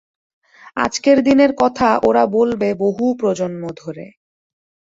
আজকের 0.77 1.17
দিনের 1.23 1.51
কথা 1.57 1.89
ওরা 2.03 2.23
বলবে 2.27 2.69
বহু 2.75 3.05
প্রজন্ম 3.19 3.63
ধরে। 3.77 4.05